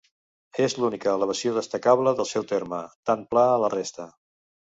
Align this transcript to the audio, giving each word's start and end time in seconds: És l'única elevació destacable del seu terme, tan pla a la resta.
És 0.63 0.75
l'única 0.77 1.11
elevació 1.19 1.53
destacable 1.57 2.15
del 2.21 2.27
seu 2.31 2.47
terme, 2.53 2.81
tan 3.11 3.23
pla 3.35 3.45
a 3.53 3.61
la 3.67 3.71
resta. 3.77 4.09